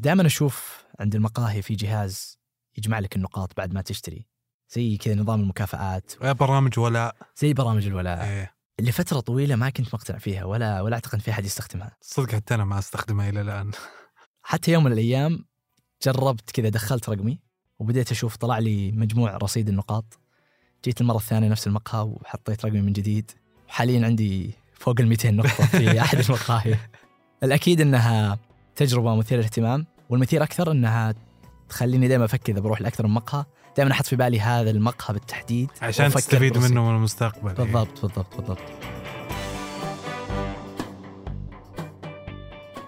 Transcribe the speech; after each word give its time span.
دائما 0.00 0.26
أشوف 0.26 0.84
عند 1.00 1.14
المقاهي 1.14 1.62
في 1.62 1.74
جهاز 1.74 2.38
يجمع 2.78 2.98
لك 2.98 3.16
النقاط 3.16 3.56
بعد 3.56 3.74
ما 3.74 3.82
تشتري. 3.82 4.26
زي 4.70 4.96
كذا 4.96 5.14
نظام 5.14 5.40
المكافآت. 5.40 6.12
برامج 6.22 6.78
ولاء 6.78 7.16
زي 7.36 7.52
برامج 7.54 7.86
الولاء. 7.86 8.24
إيه. 8.24 8.54
لفترة 8.80 9.20
طويلة 9.20 9.56
ما 9.56 9.70
كنت 9.70 9.94
مقتنع 9.94 10.18
فيها 10.18 10.44
ولا 10.44 10.80
ولا 10.80 10.94
أعتقد 10.94 11.20
في 11.20 11.30
أحد 11.30 11.44
يستخدمها. 11.44 11.96
صدق 12.00 12.34
حتى 12.34 12.54
أنا 12.54 12.64
ما 12.64 12.78
أستخدمها 12.78 13.28
إلى 13.28 13.40
الآن. 13.40 13.70
حتى 14.42 14.72
يوم 14.72 14.84
من 14.84 14.92
الأيام 14.92 15.44
جربت 16.04 16.50
كذا 16.50 16.68
دخلت 16.68 17.08
رقمي 17.08 17.40
وبديت 17.78 18.10
أشوف 18.10 18.36
طلع 18.36 18.58
لي 18.58 18.92
مجموع 18.92 19.36
رصيد 19.36 19.68
النقاط. 19.68 20.18
جيت 20.84 21.00
المرة 21.00 21.16
الثانية 21.16 21.48
نفس 21.48 21.66
المقهى 21.66 22.02
وحطيت 22.02 22.64
رقمي 22.64 22.80
من 22.80 22.92
جديد. 22.92 23.30
وحاليا 23.68 24.06
عندي 24.06 24.54
فوق 24.74 25.00
ال 25.00 25.08
200 25.08 25.30
نقطة 25.30 25.66
في 25.66 26.00
أحد 26.00 26.18
المقاهي. 26.18 26.78
الأكيد 27.42 27.80
إنها 27.80 28.38
تجربة 28.80 29.16
مثيرة 29.16 29.38
للاهتمام 29.38 29.86
والمثير 30.08 30.42
أكثر 30.42 30.70
إنها 30.70 31.14
تخليني 31.68 32.08
دائما 32.08 32.24
أفكر 32.24 32.52
إذا 32.52 32.60
بروح 32.60 32.80
لأكثر 32.80 33.06
من 33.06 33.14
مقهى. 33.14 33.44
دائما 33.76 33.92
أحط 33.92 34.06
في 34.06 34.16
بالي 34.16 34.40
هذا 34.40 34.70
المقهى 34.70 35.14
بالتحديد 35.14 35.70
عشان 35.82 36.10
تستفيد 36.10 36.52
برصيد. 36.52 36.70
منه 36.70 36.90
من 36.90 36.96
المستقبل. 36.96 37.54
بالضبط 37.54 38.02
بالضبط 38.02 38.36
بالضبط. 38.36 38.58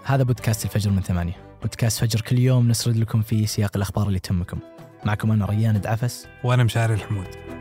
هذا 0.04 0.22
بودكاست 0.22 0.64
الفجر 0.64 0.90
من 0.90 1.02
ثمانية. 1.02 1.36
بودكاست 1.62 2.00
فجر 2.00 2.20
كل 2.20 2.38
يوم 2.38 2.68
نسرد 2.68 2.96
لكم 2.96 3.22
فيه 3.22 3.46
سياق 3.46 3.70
الأخبار 3.76 4.08
اللي 4.08 4.18
تهمكم. 4.18 4.58
معكم 5.04 5.30
أنا 5.30 5.46
ريان 5.46 5.80
دعفس 5.80 6.26
وأنا 6.44 6.64
مشاري 6.64 6.94
الحمود. 6.94 7.51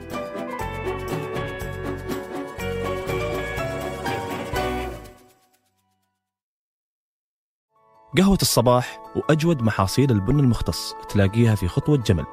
قهوة 8.17 8.37
الصباح 8.41 8.99
وأجود 9.15 9.61
محاصيل 9.61 10.11
البن 10.11 10.39
المختص 10.39 10.95
تلاقيها 11.09 11.55
في 11.55 11.67
خطوة 11.67 11.97
جمل. 11.97 12.25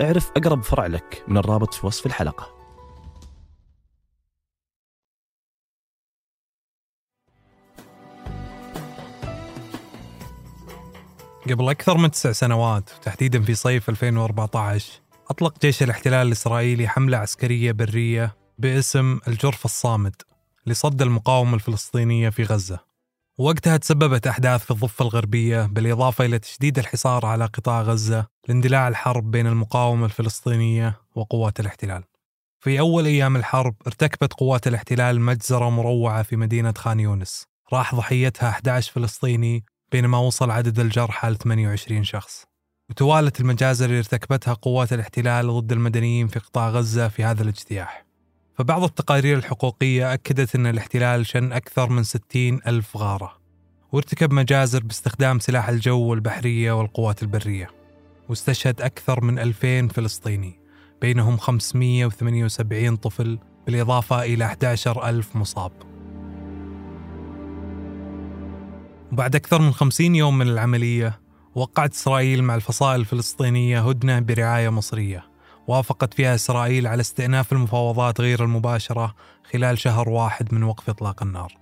اعرف 0.00 0.30
أقرب 0.36 0.62
فرع 0.62 0.86
لك 0.86 1.24
من 1.28 1.36
الرابط 1.36 1.74
في 1.74 1.86
وصف 1.86 2.06
الحلقة. 2.06 2.56
قبل 11.50 11.70
أكثر 11.70 11.96
من 11.96 12.10
تسع 12.10 12.32
سنوات 12.32 12.90
وتحديدا 12.98 13.42
في 13.42 13.54
صيف 13.54 13.90
2014 13.90 14.92
أطلق 15.30 15.60
جيش 15.60 15.82
الاحتلال 15.82 16.26
الإسرائيلي 16.26 16.88
حملة 16.88 17.18
عسكرية 17.18 17.72
برية 17.72 18.36
باسم 18.58 19.18
الجرف 19.28 19.64
الصامد 19.64 20.14
لصد 20.66 21.02
المقاومة 21.02 21.54
الفلسطينية 21.54 22.28
في 22.28 22.42
غزة. 22.42 22.95
وقتها 23.38 23.76
تسببت 23.76 24.26
أحداث 24.26 24.64
في 24.64 24.70
الضفة 24.70 25.02
الغربية 25.02 25.66
بالإضافة 25.66 26.24
إلى 26.24 26.38
تشديد 26.38 26.78
الحصار 26.78 27.26
على 27.26 27.44
قطاع 27.44 27.82
غزة 27.82 28.26
لاندلاع 28.48 28.88
الحرب 28.88 29.30
بين 29.30 29.46
المقاومة 29.46 30.04
الفلسطينية 30.04 31.00
وقوات 31.14 31.60
الاحتلال. 31.60 32.04
في 32.60 32.80
أول 32.80 33.06
أيام 33.06 33.36
الحرب 33.36 33.74
ارتكبت 33.86 34.32
قوات 34.32 34.66
الاحتلال 34.66 35.20
مجزرة 35.20 35.70
مروعة 35.70 36.22
في 36.22 36.36
مدينة 36.36 36.74
خان 36.78 37.00
يونس. 37.00 37.46
راح 37.72 37.94
ضحيتها 37.94 38.48
11 38.48 38.92
فلسطيني 38.92 39.64
بينما 39.92 40.18
وصل 40.18 40.50
عدد 40.50 40.78
الجرحى 40.80 41.30
ل 41.30 41.36
28 41.36 42.04
شخص. 42.04 42.44
وتوالت 42.90 43.40
المجازر 43.40 43.86
اللي 43.86 43.98
ارتكبتها 43.98 44.54
قوات 44.54 44.92
الاحتلال 44.92 45.46
ضد 45.46 45.72
المدنيين 45.72 46.28
في 46.28 46.38
قطاع 46.38 46.70
غزة 46.70 47.08
في 47.08 47.24
هذا 47.24 47.42
الاجتياح. 47.42 48.05
فبعض 48.58 48.82
التقارير 48.82 49.38
الحقوقية 49.38 50.14
أكدت 50.14 50.54
أن 50.54 50.66
الاحتلال 50.66 51.26
شن 51.26 51.52
أكثر 51.52 51.90
من 51.90 52.02
60 52.02 52.60
ألف 52.66 52.96
غارة 52.96 53.36
وارتكب 53.92 54.32
مجازر 54.32 54.82
باستخدام 54.82 55.38
سلاح 55.38 55.68
الجو 55.68 56.00
والبحرية 56.00 56.72
والقوات 56.72 57.22
البرية 57.22 57.70
واستشهد 58.28 58.80
أكثر 58.80 59.24
من 59.24 59.38
2000 59.38 59.88
فلسطيني 59.88 60.60
بينهم 61.00 61.36
578 61.36 62.96
طفل 62.96 63.38
بالإضافة 63.66 64.22
إلى 64.22 64.44
11 64.44 65.08
ألف 65.08 65.36
مصاب. 65.36 65.72
وبعد 69.12 69.36
أكثر 69.36 69.62
من 69.62 69.72
50 69.72 70.14
يوم 70.14 70.38
من 70.38 70.48
العملية 70.48 71.20
وقعت 71.54 71.92
إسرائيل 71.94 72.44
مع 72.44 72.54
الفصائل 72.54 73.00
الفلسطينية 73.00 73.88
هدنة 73.88 74.20
برعاية 74.20 74.68
مصرية. 74.68 75.35
وافقت 75.68 76.14
فيها 76.14 76.34
إسرائيل 76.34 76.86
على 76.86 77.00
استئناف 77.00 77.52
المفاوضات 77.52 78.20
غير 78.20 78.44
المباشرة 78.44 79.14
خلال 79.52 79.78
شهر 79.78 80.08
واحد 80.08 80.54
من 80.54 80.62
وقف 80.62 80.90
إطلاق 80.90 81.22
النار. 81.22 81.52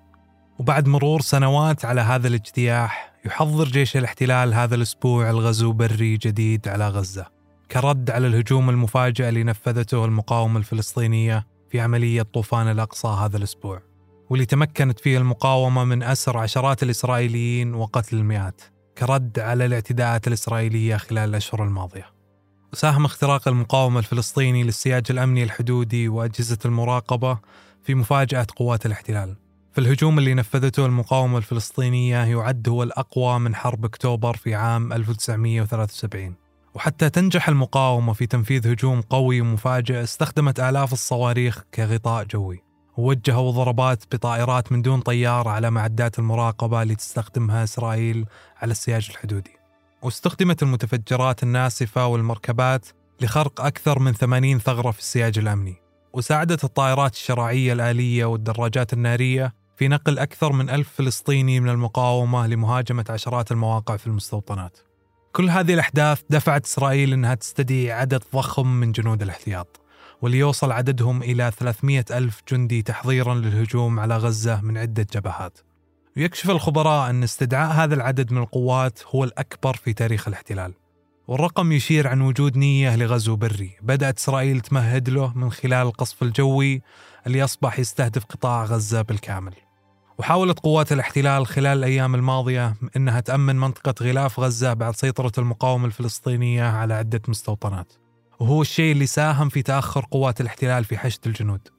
وبعد 0.59 0.89
مرور 0.89 1.21
سنوات 1.21 1.85
على 1.85 2.01
هذا 2.01 2.29
الاجتياح 2.29 3.13
يحضر 3.25 3.65
جيش 3.65 3.97
الاحتلال 3.97 4.55
هذا 4.55 4.75
الأسبوع 4.75 5.31
الغزو 5.31 5.73
بري 5.73 6.17
جديد 6.17 6.69
على 6.69 6.89
غزة. 6.89 7.27
كرد 7.71 8.11
على 8.11 8.27
الهجوم 8.27 8.71
المفاجئ 8.71 9.29
اللي 9.29 9.45
نفذته 9.45 10.05
المقاومة 10.05 10.59
الفلسطينية 10.59 11.47
في 11.71 11.81
عملية 11.81 12.23
طوفان 12.23 12.71
الأقصى 12.71 13.09
هذا 13.09 13.37
الأسبوع. 13.37 13.83
واللي 14.31 14.47
تمكنت 14.47 15.01
فيه 15.01 15.19
المقاومة 15.19 15.85
من 15.85 16.03
أسر 16.03 16.39
عشرات 16.39 16.83
الإسرائيليين 16.83 17.75
وقتل 17.75 18.17
المئات. 18.17 18.61
كرد 18.99 19.39
على 19.39 19.67
الاعتداءات 19.67 20.29
الإسرائيلية 20.29 20.97
خلال 20.97 21.29
الأشهر 21.31 21.65
الماضية. 21.65 22.14
ساهم 22.75 23.05
اختراق 23.05 23.49
المقاومة 23.49 23.99
الفلسطيني 23.99 24.63
للسياج 24.63 25.07
الأمني 25.11 25.43
الحدودي 25.43 26.09
وأجهزة 26.09 26.59
المراقبة 26.65 27.39
في 27.83 27.95
مفاجأة 27.95 28.47
قوات 28.57 28.87
الاحتلال. 28.87 29.37
فالهجوم 29.73 30.19
اللي 30.19 30.35
نفذته 30.35 30.87
المقاومة 30.87 31.39
الفلسطينية 31.39 32.17
يعد 32.17 32.69
هو 32.69 32.83
الأقوى 32.83 33.39
من 33.39 33.55
حرب 33.55 33.85
أكتوبر 33.85 34.37
في 34.37 34.55
عام 34.55 34.93
1973 34.93 36.35
وحتى 36.75 37.11
تنجح 37.11 37.49
المقاومة 37.49 38.13
في 38.13 38.27
تنفيذ 38.27 38.73
هجوم 38.73 39.01
قوي 39.01 39.41
ومفاجئ 39.41 40.03
استخدمت 40.03 40.61
آلاف 40.61 40.93
الصواريخ 40.93 41.65
كغطاء 41.75 42.25
جوي. 42.25 42.63
ووجهوا 42.97 43.53
ضربات 43.53 44.05
بطائرات 44.13 44.73
من 44.73 44.83
دون 44.83 45.01
طيار 45.01 45.49
على 45.49 45.71
معدات 45.71 46.19
المراقبة 46.19 46.83
اللي 46.83 46.95
تستخدمها 46.95 47.65
إسرائيل 47.65 48.27
على 48.57 48.71
السياج 48.71 49.09
الحدودي. 49.11 49.64
واستخدمت 50.05 50.63
المتفجرات 50.63 51.43
الناسفة 51.43 52.07
والمركبات 52.07 52.87
لخرق 53.21 53.61
أكثر 53.61 53.99
من 53.99 54.13
80 54.13 54.59
ثغرة 54.59 54.91
في 54.91 54.99
السياج 54.99 55.39
الأمني. 55.39 55.83
وساعدت 56.13 56.65
الطائرات 56.65 57.13
الشراعية 57.13 57.73
الآلية 57.73 58.25
والدراجات 58.25 58.93
النارية 58.93 59.55
في 59.77 59.89
نقل 59.89 60.19
أكثر 60.19 60.53
من 60.53 60.71
ألف 60.71 60.89
فلسطيني 60.97 61.61
من 61.61 61.69
المقاومة 61.69 62.47
لمهاجمة 62.47 63.05
عشرات 63.09 63.53
المواقع 63.53 63.97
في 63.97 64.07
المستوطنات. 64.07 64.79
كل 65.33 65.51
هذه 65.51 65.75
الأحداث 65.75 66.23
دفعت 66.31 66.65
إسرائيل 66.65 67.13
أنها 67.13 67.35
تستدعي 67.35 67.93
عدد 67.93 68.23
ضخم 68.35 68.67
من 68.67 68.93
جنود 68.93 69.23
الاحتياط 69.23 69.81
وليوصل 70.23 70.73
عددهم 70.73 71.23
إلى 71.23 71.53
300 71.59 72.05
ألف 72.11 72.43
جندي 72.53 72.83
تحضيرا 72.83 73.35
للهجوم 73.35 74.01
على 74.01 74.17
غزة 74.17 74.61
من 74.61 74.79
عدة 74.79 75.07
جبهات. 75.15 75.59
ويكشف 76.17 76.51
الخبراء 76.51 77.11
أن 77.11 77.23
استدعاء 77.23 77.73
هذا 77.73 77.95
العدد 77.95 78.33
من 78.33 78.39
القوات 78.39 78.99
هو 79.07 79.25
الأكبر 79.25 79.77
في 79.77 79.93
تاريخ 79.93 80.29
الاحتلال. 80.29 80.75
والرقم 81.29 81.73
يشير 81.73 82.09
عن 82.09 82.21
وجود 82.21 82.57
نية 82.57 82.97
لغزو 82.97 83.37
بري. 83.37 83.77
بدأت 83.83 84.19
إسرائيل 84.19 84.61
تمهد 84.61 85.11
له 85.11 85.33
من 85.35 85.53
خلال 85.53 85.87
القصف 85.87 86.23
الجوي 86.23 86.83
اللي 87.27 87.45
أصبح 87.45 87.79
يستهدف 87.79 88.25
قطاع 88.25 88.65
غزة 88.65 89.03
بالكامل. 89.03 89.55
وحاولت 90.19 90.59
قوات 90.59 90.93
الاحتلال 90.93 91.47
خلال 91.47 91.79
الأيام 91.79 92.15
الماضية 92.15 92.75
أنها 92.97 93.21
تأمن 93.21 93.57
منطقة 93.57 93.95
غلاف 94.03 94.41
غزة 94.41 94.73
بعد 94.73 94.97
سيطرة 94.97 95.33
المقاومة 95.39 95.87
الفلسطينية 95.87 96.65
على 96.65 96.95
عدة 96.95 97.23
مستوطنات. 97.29 97.93
وهو 98.41 98.63
الشيء 98.63 98.93
اللي 98.93 99.07
ساهم 99.07 99.49
في 99.49 99.63
تأخر 99.63 100.07
قوات 100.11 100.41
الاحتلال 100.41 100.85
في 100.85 100.99
حشد 100.99 101.21
الجنود. 101.27 101.74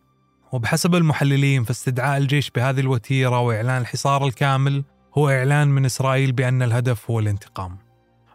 وبحسب 0.56 0.96
المحللين 0.96 1.64
فاستدعاء 1.64 2.18
الجيش 2.18 2.50
بهذه 2.50 2.80
الوتيرة 2.80 3.40
وإعلان 3.40 3.82
الحصار 3.82 4.26
الكامل 4.26 4.84
هو 5.18 5.30
إعلان 5.30 5.68
من 5.68 5.86
إسرائيل 5.86 6.32
بأن 6.32 6.64
الهدف 6.64 7.12
هو 7.12 7.20
الانتقام. 7.20 7.78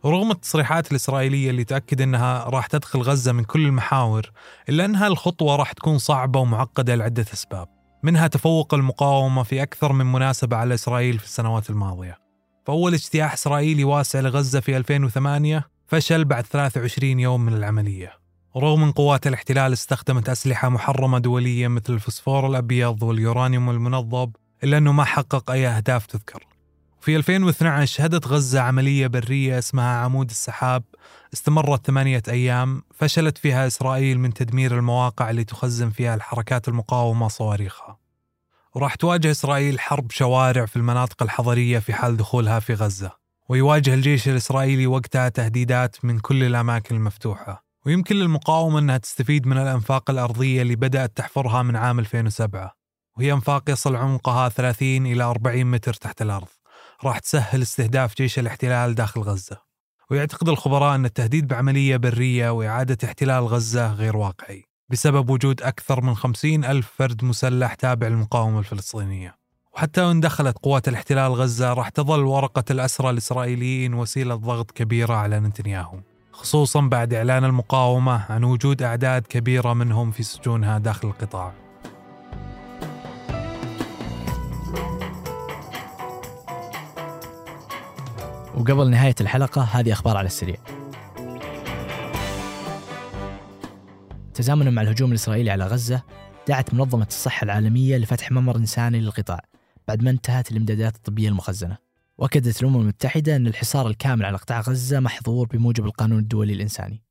ورغم 0.02 0.30
التصريحات 0.30 0.90
الإسرائيلية 0.90 1.50
اللي 1.50 1.64
تأكد 1.64 2.00
أنها 2.00 2.44
راح 2.44 2.66
تدخل 2.66 3.00
غزة 3.00 3.32
من 3.32 3.44
كل 3.44 3.66
المحاور 3.66 4.30
إلا 4.68 4.84
أنها 4.84 5.06
الخطوة 5.06 5.56
راح 5.56 5.72
تكون 5.72 5.98
صعبة 5.98 6.40
ومعقدة 6.40 6.94
لعدة 6.94 7.26
أسباب 7.32 7.68
منها 8.02 8.26
تفوق 8.26 8.74
المقاومة 8.74 9.42
في 9.42 9.62
أكثر 9.62 9.92
من 9.92 10.12
مناسبة 10.12 10.56
على 10.56 10.74
إسرائيل 10.74 11.18
في 11.18 11.24
السنوات 11.24 11.70
الماضية. 11.70 12.18
فأول 12.66 12.94
اجتياح 12.94 13.32
إسرائيلي 13.32 13.84
واسع 13.84 14.20
لغزة 14.20 14.60
في 14.60 14.76
2008 14.76 15.68
فشل 15.86 16.24
بعد 16.24 16.46
23 16.46 17.20
يوم 17.20 17.40
من 17.40 17.54
العملية. 17.54 18.19
ورغم 18.54 18.82
أن 18.82 18.92
قوات 18.92 19.26
الاحتلال 19.26 19.72
استخدمت 19.72 20.28
أسلحة 20.28 20.68
محرمة 20.68 21.18
دوليا 21.18 21.68
مثل 21.68 21.92
الفسفور 21.92 22.46
الأبيض 22.46 23.02
واليورانيوم 23.02 23.70
المنظب 23.70 24.36
إلا 24.64 24.78
أنه 24.78 24.92
ما 24.92 25.04
حقق 25.04 25.50
أي 25.50 25.68
أهداف 25.68 26.06
تذكر. 26.06 26.46
في 27.00 27.16
2012 27.16 27.86
شهدت 27.86 28.26
غزة 28.26 28.60
عملية 28.60 29.06
برية 29.06 29.58
اسمها 29.58 29.98
عمود 29.98 30.30
السحاب. 30.30 30.82
استمرت 31.34 31.86
ثمانية 31.86 32.22
أيام. 32.28 32.82
فشلت 32.94 33.38
فيها 33.38 33.66
إسرائيل 33.66 34.20
من 34.20 34.34
تدمير 34.34 34.78
المواقع 34.78 35.30
اللي 35.30 35.44
تخزن 35.44 35.90
فيها 35.90 36.14
الحركات 36.14 36.68
المقاومة 36.68 37.28
صواريخها. 37.28 37.98
وراح 38.74 38.94
تواجه 38.94 39.30
إسرائيل 39.30 39.80
حرب 39.80 40.10
شوارع 40.10 40.66
في 40.66 40.76
المناطق 40.76 41.22
الحضرية 41.22 41.78
في 41.78 41.92
حال 41.92 42.16
دخولها 42.16 42.60
في 42.60 42.74
غزة. 42.74 43.10
ويواجه 43.48 43.94
الجيش 43.94 44.28
الإسرائيلي 44.28 44.86
وقتها 44.86 45.28
تهديدات 45.28 46.04
من 46.04 46.18
كل 46.18 46.44
الأماكن 46.44 46.96
المفتوحة. 46.96 47.69
ويمكن 47.86 48.16
للمقاومة 48.16 48.78
أنها 48.78 48.98
تستفيد 48.98 49.46
من 49.46 49.58
الأنفاق 49.58 50.10
الأرضية 50.10 50.62
اللي 50.62 50.76
بدأت 50.76 51.16
تحفرها 51.16 51.62
من 51.62 51.76
عام 51.76 51.98
2007 51.98 52.80
وهي 53.18 53.32
أنفاق 53.32 53.70
يصل 53.70 53.96
عمقها 53.96 54.48
30 54.48 55.06
إلى 55.06 55.24
40 55.24 55.64
متر 55.64 55.94
تحت 55.94 56.22
الأرض. 56.22 56.48
راح 57.04 57.18
تسهل 57.18 57.62
استهداف 57.62 58.16
جيش 58.16 58.38
الاحتلال 58.38 58.94
داخل 58.94 59.20
غزة. 59.20 59.56
ويعتقد 60.10 60.48
الخبراء 60.48 60.94
أن 60.94 61.04
التهديد 61.04 61.46
بعملية 61.46 61.96
برية 61.96 62.50
وإعادة 62.50 62.98
احتلال 63.04 63.44
غزة 63.44 63.92
غير 63.92 64.16
واقعي 64.16 64.64
بسبب 64.88 65.30
وجود 65.30 65.62
أكثر 65.62 66.00
من 66.00 66.14
50 66.14 66.64
ألف 66.64 66.92
فرد 66.96 67.24
مسلح 67.24 67.74
تابع 67.74 68.08
للمقاومة 68.08 68.58
الفلسطينية. 68.58 69.36
وحتى 69.72 70.02
وإن 70.02 70.20
دخلت 70.20 70.58
قوات 70.58 70.88
الاحتلال 70.88 71.32
غزة 71.32 71.72
راح 71.72 71.88
تظل 71.88 72.24
ورقة 72.24 72.64
الأسرى 72.70 73.10
الإسرائيليين 73.10 73.94
وسيلة 73.94 74.34
ضغط 74.34 74.70
كبيرة 74.70 75.14
على 75.14 75.40
نتنياهو. 75.40 76.00
خصوصا 76.32 76.80
بعد 76.80 77.14
إعلان 77.14 77.44
المقاومة 77.44 78.32
عن 78.32 78.44
وجود 78.44 78.82
أعداد 78.82 79.22
كبيرة 79.22 79.72
منهم 79.72 80.10
في 80.10 80.22
سجونها 80.22 80.78
داخل 80.78 81.08
القطاع. 81.08 81.52
وقبل 88.54 88.90
نهاية 88.90 89.14
الحلقة 89.20 89.62
هذه 89.62 89.92
أخبار 89.92 90.16
على 90.16 90.26
السريع. 90.26 90.56
تزامنا 94.34 94.70
مع 94.70 94.82
الهجوم 94.82 95.10
الإسرائيلي 95.10 95.50
على 95.50 95.66
غزة 95.66 96.02
دعت 96.48 96.74
منظمة 96.74 97.06
الصحة 97.06 97.44
العالمية 97.44 97.96
لفتح 97.96 98.32
ممر 98.32 98.56
إنساني 98.56 99.00
للقطاع 99.00 99.40
بعد 99.88 100.02
ما 100.02 100.10
انتهت 100.10 100.50
الإمدادات 100.50 100.96
الطبية 100.96 101.28
المخزنة. 101.28 101.89
وأكدت 102.20 102.62
الأمم 102.62 102.80
المتحدة 102.80 103.36
أن 103.36 103.46
الحصار 103.46 103.86
الكامل 103.86 104.24
على 104.24 104.36
قطاع 104.36 104.60
غزة 104.60 105.00
محظور 105.00 105.46
بموجب 105.46 105.84
القانون 105.84 106.18
الدولي 106.18 106.52
الإنساني. 106.52 107.02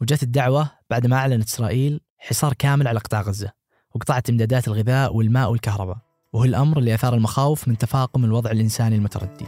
وجت 0.00 0.22
الدعوة 0.22 0.70
بعد 0.90 1.06
ما 1.06 1.16
أعلنت 1.16 1.48
إسرائيل 1.48 2.00
حصار 2.18 2.52
كامل 2.52 2.88
على 2.88 2.98
قطاع 2.98 3.20
غزة 3.20 3.52
وقطعت 3.94 4.30
إمدادات 4.30 4.68
الغذاء 4.68 5.16
والماء 5.16 5.50
والكهرباء. 5.50 5.98
وهو 6.32 6.44
الأمر 6.44 6.78
اللي 6.78 6.94
أثار 6.94 7.14
المخاوف 7.14 7.68
من 7.68 7.78
تفاقم 7.78 8.24
الوضع 8.24 8.50
الإنساني 8.50 8.96
المتردي. 8.96 9.46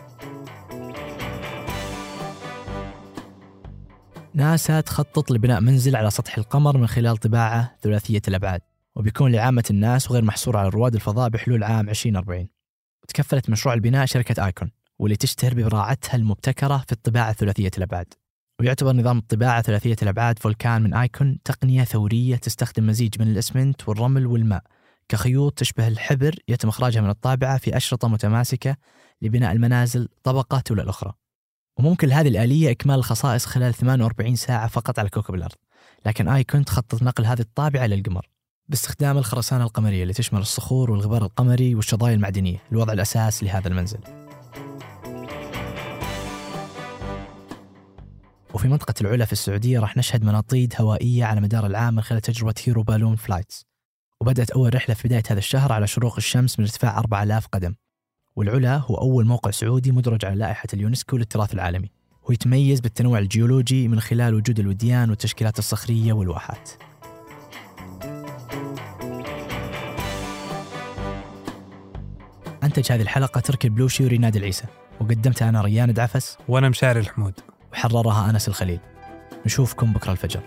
ناسا 4.34 4.80
تخطط 4.80 5.30
لبناء 5.30 5.60
منزل 5.60 5.96
على 5.96 6.10
سطح 6.10 6.38
القمر 6.38 6.78
من 6.78 6.86
خلال 6.86 7.16
طباعة 7.16 7.76
ثلاثية 7.82 8.22
الأبعاد 8.28 8.60
وبيكون 8.96 9.32
لعامة 9.32 9.64
الناس 9.70 10.10
وغير 10.10 10.24
محصور 10.24 10.56
على 10.56 10.68
رواد 10.68 10.94
الفضاء 10.94 11.28
بحلول 11.28 11.64
عام 11.64 11.88
2040 11.88 12.48
وتكفلت 13.02 13.50
مشروع 13.50 13.74
البناء 13.74 14.06
شركة 14.06 14.46
آيكون. 14.46 14.70
واللي 14.98 15.16
تشتهر 15.16 15.54
ببراعتها 15.54 16.16
المبتكرة 16.16 16.84
في 16.86 16.92
الطباعة 16.92 17.32
ثلاثية 17.32 17.70
الأبعاد. 17.78 18.14
ويعتبر 18.60 18.92
نظام 18.92 19.18
الطباعة 19.18 19.62
ثلاثية 19.62 19.96
الأبعاد 20.02 20.38
فولكان 20.38 20.82
من 20.82 20.94
آيكون 20.94 21.38
تقنية 21.44 21.84
ثورية 21.84 22.36
تستخدم 22.36 22.86
مزيج 22.86 23.22
من 23.22 23.28
الإسمنت 23.28 23.88
والرمل 23.88 24.26
والماء. 24.26 24.62
كخيوط 25.08 25.58
تشبه 25.58 25.88
الحبر 25.88 26.34
يتم 26.48 26.68
إخراجها 26.68 27.00
من 27.00 27.10
الطابعة 27.10 27.58
في 27.58 27.76
أشرطة 27.76 28.08
متماسكة 28.08 28.76
لبناء 29.22 29.52
المنازل 29.52 30.08
طبقة 30.22 30.60
تلو 30.60 30.82
الأخرى. 30.82 31.12
وممكن 31.78 32.08
لهذه 32.08 32.28
الآلية 32.28 32.70
إكمال 32.70 32.96
الخصائص 32.96 33.46
خلال 33.46 33.74
48 33.74 34.36
ساعة 34.36 34.68
فقط 34.68 34.98
على 34.98 35.08
كوكب 35.08 35.34
الأرض. 35.34 35.56
لكن 36.06 36.28
ICON 36.28 36.64
تخطط 36.64 37.02
نقل 37.02 37.26
هذه 37.26 37.40
الطابعة 37.40 37.86
للقمر 37.86 38.28
باستخدام 38.68 39.18
الخرسانة 39.18 39.64
القمرية 39.64 40.02
اللي 40.02 40.14
تشمل 40.14 40.40
الصخور 40.40 40.90
والغبار 40.90 41.22
القمري 41.24 41.74
والشظايا 41.74 42.14
المعدنية. 42.14 42.62
لوضع 42.72 42.92
الأساس 42.92 43.44
لهذا 43.44 43.68
المنزل. 43.68 44.25
وفي 48.56 48.68
منطقة 48.68 48.94
العلا 49.00 49.24
في 49.24 49.32
السعودية 49.32 49.80
راح 49.80 49.96
نشهد 49.96 50.24
مناطيد 50.24 50.74
هوائية 50.80 51.24
على 51.24 51.40
مدار 51.40 51.66
العام 51.66 51.94
من 51.94 52.02
خلال 52.02 52.20
تجربة 52.20 52.54
Hero 52.64 52.82
Balloon 52.82 53.16
Flights 53.16 53.66
وبدأت 54.20 54.50
أول 54.50 54.74
رحلة 54.74 54.94
في 54.94 55.08
بداية 55.08 55.22
هذا 55.30 55.38
الشهر 55.38 55.72
على 55.72 55.86
شروق 55.86 56.16
الشمس 56.16 56.58
من 56.58 56.64
ارتفاع 56.64 56.98
4000 56.98 57.46
قدم. 57.46 57.74
والعلا 58.36 58.76
هو 58.76 58.94
أول 58.94 59.26
موقع 59.26 59.50
سعودي 59.50 59.92
مدرج 59.92 60.24
على 60.24 60.34
لائحة 60.34 60.66
اليونسكو 60.74 61.16
للتراث 61.16 61.54
العالمي. 61.54 61.90
ويتميز 62.28 62.80
بالتنوع 62.80 63.18
الجيولوجي 63.18 63.88
من 63.88 64.00
خلال 64.00 64.34
وجود 64.34 64.58
الوديان 64.60 65.10
والتشكيلات 65.10 65.58
الصخرية 65.58 66.12
والواحات. 66.12 66.70
أنتج 72.62 72.92
هذه 72.92 73.02
الحلقة 73.02 73.40
تركي 73.40 73.68
البلوشي 73.68 74.04
وريناد 74.04 74.36
العيسى. 74.36 74.64
وقدمتها 75.00 75.48
أنا 75.48 75.62
ريان 75.62 75.92
دعفس 75.92 76.38
وأنا 76.48 76.68
مشاري 76.68 77.00
الحمود. 77.00 77.55
وحررها 77.76 78.30
أنس 78.30 78.48
الخليل. 78.48 78.80
نشوفكم 79.46 79.92
بكرة 79.92 80.12
الفجر. 80.12 80.40